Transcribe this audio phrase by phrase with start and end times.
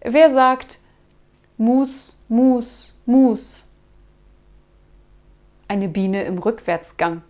[0.00, 0.78] Wer sagt
[1.56, 3.70] Mus, Mus, Mus?
[5.68, 7.22] Eine Biene im Rückwärtsgang.